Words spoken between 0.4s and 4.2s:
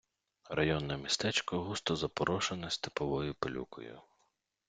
Районне містечко густо запорошене степовою пилюкою.